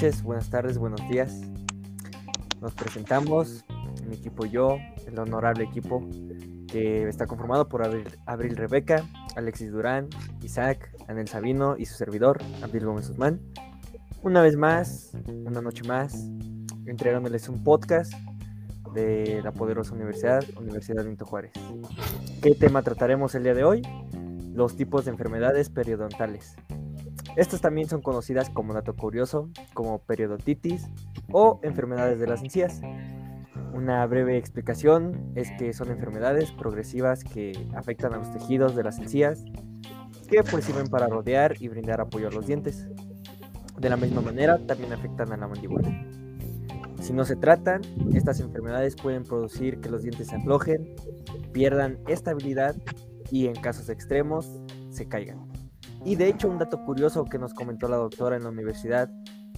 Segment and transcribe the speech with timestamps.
[0.00, 1.42] noches, buenas tardes, buenos días.
[2.62, 3.66] Nos presentamos,
[4.08, 6.08] mi equipo y yo, el honorable equipo
[6.68, 9.04] que está conformado por Abril, Rebeca,
[9.36, 10.08] Alexis Durán,
[10.42, 13.42] Isaac, Anel Sabino y su servidor, Abdil Gómez Guzmán.
[14.22, 15.12] Una vez más,
[15.44, 16.14] una noche más,
[16.86, 18.14] entregándoles un podcast
[18.94, 21.52] de la poderosa universidad, Universidad Benito Juárez.
[22.40, 23.82] ¿Qué tema trataremos el día de hoy?
[24.54, 26.56] Los tipos de enfermedades periodontales.
[27.36, 30.88] Estas también son conocidas como dato curioso, como periodontitis
[31.32, 32.80] o enfermedades de las encías.
[33.72, 38.98] Una breve explicación es que son enfermedades progresivas que afectan a los tejidos de las
[38.98, 39.44] encías,
[40.28, 42.88] que pues sirven para rodear y brindar apoyo a los dientes.
[43.78, 45.88] De la misma manera, también afectan a la mandíbula.
[47.00, 47.80] Si no se tratan,
[48.12, 50.94] estas enfermedades pueden producir que los dientes se aflojen,
[51.52, 52.76] pierdan estabilidad
[53.30, 54.60] y en casos extremos
[54.90, 55.49] se caigan.
[56.04, 59.10] Y de hecho, un dato curioso que nos comentó la doctora en la universidad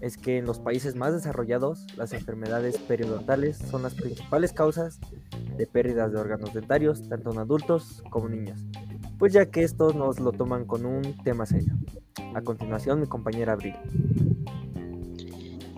[0.00, 4.98] es que en los países más desarrollados, las enfermedades periodontales son las principales causas
[5.56, 8.60] de pérdidas de órganos dentarios, tanto en adultos como niños,
[9.18, 11.74] pues ya que estos nos lo toman con un tema serio.
[12.34, 13.74] A continuación, mi compañera Abril.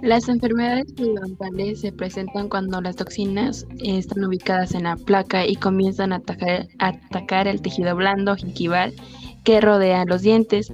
[0.02, 6.12] Las enfermedades periodontales se presentan cuando las toxinas están ubicadas en la placa y comienzan
[6.12, 8.92] a atacar, a atacar el tejido blando gingival
[9.46, 10.72] que rodea los dientes.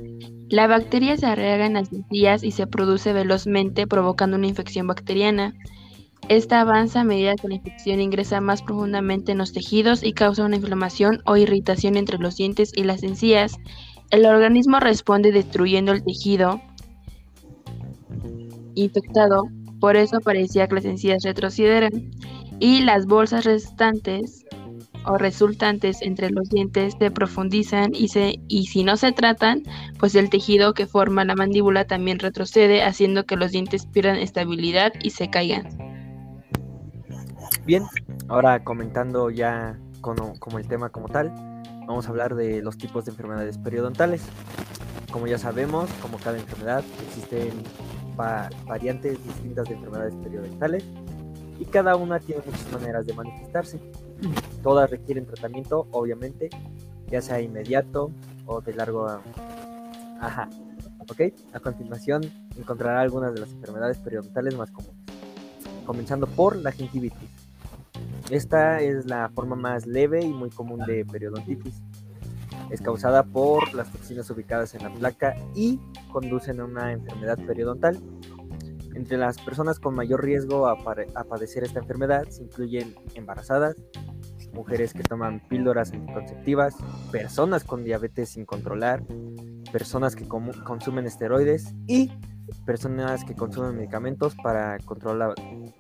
[0.49, 5.55] La bacteria se arraiga en las encías y se produce velozmente provocando una infección bacteriana.
[6.31, 10.47] Esta avanza a medida que la infección ingresa más profundamente en los tejidos y causa
[10.47, 13.59] una inflamación o irritación entre los dientes y las encías.
[14.11, 16.63] El organismo responde destruyendo el tejido
[18.75, 19.43] infectado,
[19.81, 22.11] por eso parecía que las encías retrocedieran
[22.59, 24.42] y las bolsas restantes
[25.05, 29.63] o resultantes entre los dientes se profundizan y, se, y si no se tratan,
[29.99, 34.93] pues el tejido que forma la mandíbula también retrocede, haciendo que los dientes pierdan estabilidad
[35.03, 35.69] y se caigan.
[37.65, 37.85] Bien,
[38.29, 41.33] ahora comentando ya como, el tema como tal,
[41.87, 44.23] vamos a hablar de los tipos de enfermedades periodontales.
[45.13, 47.51] Como ya sabemos, como cada enfermedad, existen
[48.67, 50.85] variantes distintas de enfermedades periodontales
[51.59, 53.81] y cada una tiene muchas maneras de manifestarse.
[54.63, 56.51] Todas requieren tratamiento, obviamente,
[57.11, 58.13] ya sea inmediato
[58.47, 59.07] o de largo.
[60.21, 60.49] Ajá.
[61.09, 61.21] ¿Ok?
[61.53, 62.23] A continuación
[62.57, 64.97] encontrará algunas de las enfermedades periodontales más comunes.
[65.85, 67.31] Comenzando por la gingivitis.
[68.31, 71.83] Esta es la forma más leve y muy común de periodontitis.
[72.71, 75.79] Es causada por las toxinas ubicadas en la placa y
[76.11, 78.01] conducen a una enfermedad periodontal
[78.95, 80.77] entre las personas con mayor riesgo a,
[81.25, 83.77] padecer esta enfermedad se incluyen embarazadas,
[84.53, 86.77] mujeres que toman píldoras anticonceptivas,
[87.11, 89.03] personas con diabetes sin controlar,
[89.73, 92.11] personas que consumen esteroides y
[92.67, 95.35] personas que consumen medicamentos para controlar,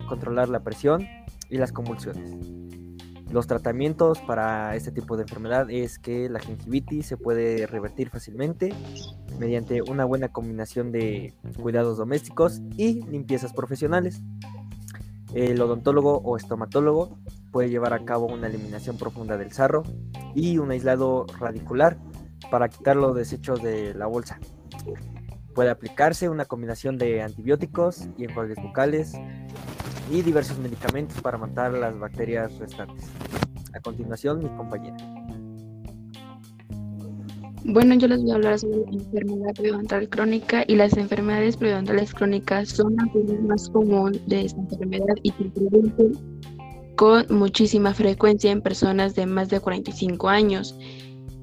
[0.09, 1.06] controlar la presión
[1.50, 2.37] y las convulsiones.
[3.31, 8.75] Los tratamientos para este tipo de enfermedad es que la gingivitis se puede revertir fácilmente
[9.39, 14.21] mediante una buena combinación de cuidados domésticos y limpiezas profesionales.
[15.33, 17.19] El odontólogo o estomatólogo
[17.53, 19.85] puede llevar a cabo una eliminación profunda del sarro
[20.35, 21.99] y un aislado radicular
[22.51, 24.41] para quitar los desechos de la bolsa.
[25.55, 29.13] Puede aplicarse una combinación de antibióticos y enjuagues bucales
[30.11, 33.05] y diversos medicamentos para matar las bacterias restantes.
[33.75, 34.97] A continuación, mi compañera.
[37.65, 42.13] Bueno, yo les voy a hablar sobre la enfermedad periodontal crónica y las enfermedades periodontales
[42.13, 43.07] crónicas son la
[43.47, 46.19] más común de esta enfermedad y producen
[46.97, 50.76] con muchísima frecuencia en personas de más de 45 años.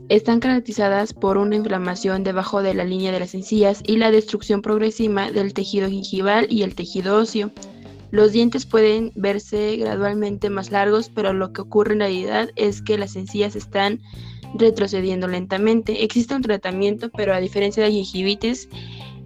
[0.10, 4.62] Están caracterizadas por una inflamación debajo de la línea de las encías y la destrucción
[4.62, 7.52] progresiva del tejido gingival y el tejido óseo.
[8.12, 12.98] Los dientes pueden verse gradualmente más largos, pero lo que ocurre en realidad es que
[12.98, 14.02] las encías están
[14.56, 16.04] retrocediendo lentamente.
[16.04, 18.68] Existe un tratamiento, pero a diferencia de la gingivitis,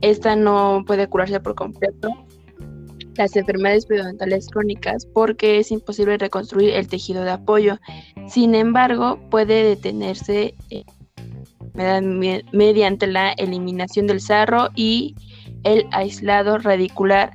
[0.02, 2.10] esta no puede curarse por completo
[3.16, 7.80] las enfermedades periodontales crónicas porque es imposible reconstruir el tejido de apoyo.
[8.28, 10.84] Sin embargo, puede detenerse eh,
[12.52, 15.16] mediante la eliminación del sarro y
[15.64, 17.34] el aislado radicular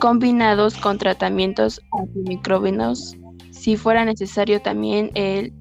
[0.00, 3.16] combinados con tratamientos antimicrobianos.
[3.50, 5.52] Si fuera necesario también el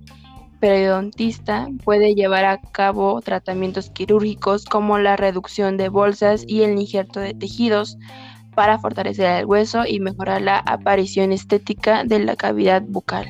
[0.59, 7.19] periodontista puede llevar a cabo tratamientos quirúrgicos como la reducción de bolsas y el injerto
[7.19, 7.97] de tejidos
[8.57, 13.27] para fortalecer el hueso y mejorar la aparición estética de la cavidad bucal.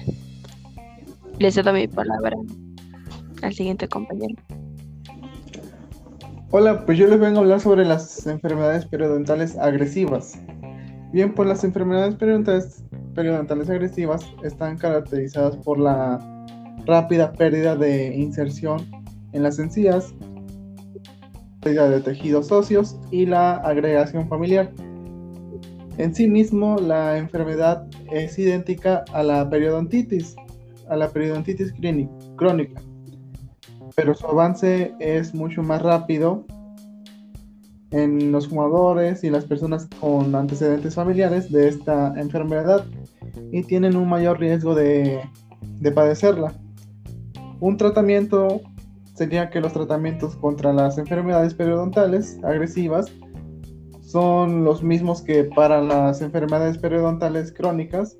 [1.37, 2.37] Les cedo mi palabra
[3.41, 4.35] al siguiente compañero.
[6.51, 10.39] Hola, pues yo les vengo a hablar sobre las enfermedades periodontales agresivas.
[11.11, 16.19] Bien, pues las enfermedades periodontales, periodontales agresivas están caracterizadas por la
[16.85, 18.79] rápida pérdida de inserción
[19.33, 20.15] en las encías,
[21.59, 24.71] pérdida de tejidos óseos y la agregación familiar.
[25.97, 30.35] En sí mismo, la enfermedad es idéntica a la periodontitis,
[30.89, 31.73] a la periodontitis
[32.35, 32.81] crónica,
[33.95, 36.45] pero su avance es mucho más rápido
[37.89, 42.85] en los fumadores y las personas con antecedentes familiares de esta enfermedad
[43.51, 45.21] y tienen un mayor riesgo de,
[45.79, 46.53] de padecerla.
[47.59, 48.61] Un tratamiento
[49.15, 53.11] sería que los tratamientos contra las enfermedades periodontales agresivas
[54.07, 58.15] son los mismos que para las enfermedades periodontales crónicas,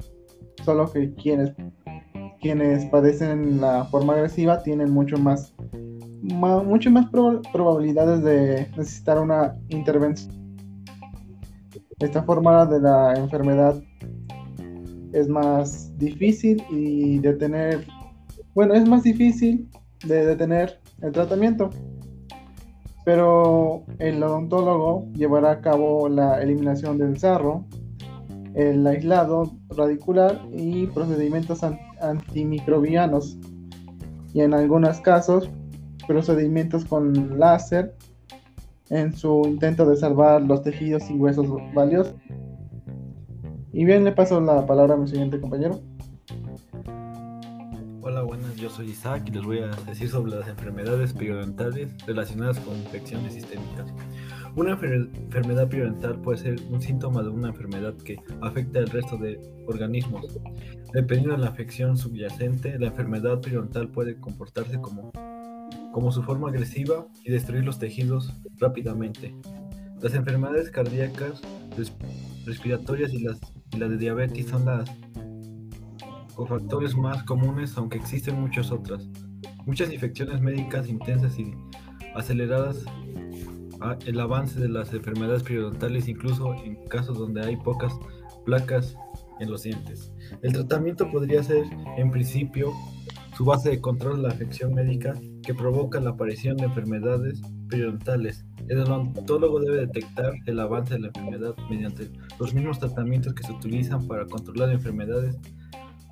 [0.65, 1.53] solo que quienes,
[2.41, 5.55] quienes padecen la forma agresiva tienen mucho más,
[6.21, 7.05] mucho más
[7.53, 10.35] probabilidades de necesitar una intervención.
[11.99, 13.81] Esta forma de la enfermedad
[15.13, 17.87] es más difícil y de tener,
[18.53, 19.69] bueno, es más difícil
[20.05, 21.69] de detener el tratamiento
[23.07, 27.63] pero el odontólogo llevará a cabo la eliminación del sarro,
[28.53, 31.61] el aislado radicular y procedimientos
[32.01, 33.37] antimicrobianos
[34.33, 35.49] y en algunos casos
[36.05, 37.95] procedimientos con láser
[38.89, 42.13] en su intento de salvar los tejidos y huesos valiosos.
[43.71, 45.79] Y bien, le paso la palabra a mi siguiente compañero.
[48.39, 52.77] Buenas, yo soy Isaac y les voy a decir sobre las enfermedades periodontales relacionadas con
[52.77, 53.91] infecciones sistémicas.
[54.55, 59.39] Una enfermedad periodontal puede ser un síntoma de una enfermedad que afecta al resto de
[59.65, 60.37] organismos.
[60.93, 65.11] Dependiendo de la afección subyacente, la enfermedad periodontal puede comportarse como,
[65.91, 69.33] como su forma agresiva y destruir los tejidos rápidamente.
[69.99, 71.41] Las enfermedades cardíacas,
[72.45, 73.39] respiratorias y las,
[73.73, 74.87] y las de diabetes son las
[76.45, 79.09] factores más comunes, aunque existen muchas otras.
[79.65, 81.53] Muchas infecciones médicas intensas y
[82.15, 82.85] aceleradas
[84.05, 87.93] el avance de las enfermedades periodontales, incluso en casos donde hay pocas
[88.45, 88.95] placas
[89.39, 90.11] en los dientes.
[90.41, 91.65] El tratamiento podría ser,
[91.97, 92.73] en principio,
[93.35, 95.13] su base de control de la afección médica
[95.43, 98.45] que provoca la aparición de enfermedades periodontales.
[98.67, 103.51] El odontólogo debe detectar el avance de la enfermedad mediante los mismos tratamientos que se
[103.51, 105.37] utilizan para controlar enfermedades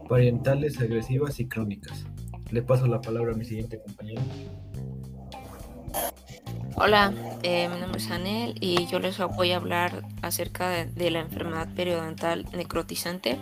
[0.07, 2.05] Parientales, agresivas y crónicas.
[2.51, 4.21] Le paso la palabra a mi siguiente compañero.
[6.75, 11.21] Hola, eh, mi nombre es Anel y yo les voy a hablar acerca de, la
[11.21, 13.39] enfermedad periodontal necrotizante.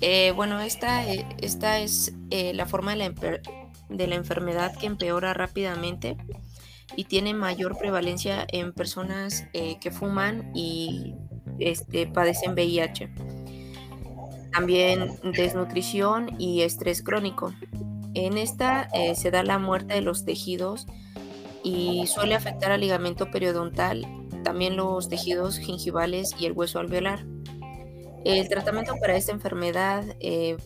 [0.00, 3.40] Eh, bueno, esta, eh, esta es la forma de la,
[3.88, 6.16] de la enfermedad que empeora rápidamente
[6.96, 11.14] y tiene mayor prevalencia en personas que fuman y
[11.58, 13.10] este, padecen VIH
[14.52, 17.52] también desnutrición y estrés crónico.
[18.14, 20.86] En esta eh, se da la muerte de los tejidos
[21.64, 24.06] y suele afectar al ligamento periodontal,
[24.44, 27.24] también los tejidos gingivales y el hueso alveolar.
[28.24, 30.56] El tratamiento para esta enfermedad eh,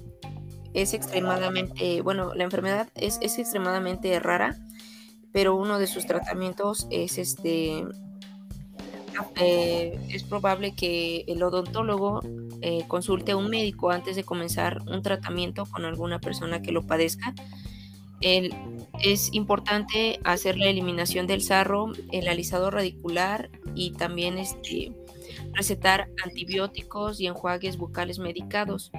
[0.74, 4.56] es extremadamente, bueno, la enfermedad es, es, extremadamente rara,
[5.32, 7.84] pero uno de sus tratamientos es este,
[9.40, 12.20] eh, es probable que el odontólogo
[12.62, 16.86] eh, consulte a un médico antes de comenzar un tratamiento con alguna persona que lo
[16.86, 17.34] padezca.
[18.20, 24.92] es importante hacer la eliminación del sarro, el alisado radicular y también este,
[25.52, 28.90] recetar antibióticos y enjuagues bucales medicados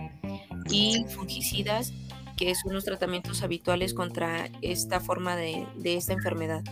[0.70, 1.94] y fungicidas,
[2.38, 6.64] que son los tratamientos habituales contra esta forma de esta enfermedad.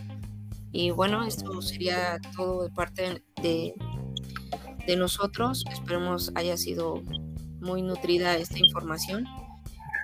[0.77, 3.73] Y bueno, esto sería todo de parte de,
[4.87, 5.65] de nosotros.
[5.71, 7.01] Esperemos haya sido
[7.59, 9.25] muy nutrida esta información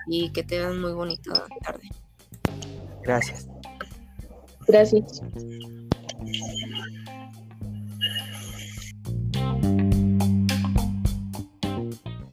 [0.06, 1.88] y que tengan muy bonita tarde.
[3.02, 3.48] Gracias.
[4.66, 5.22] Gracias.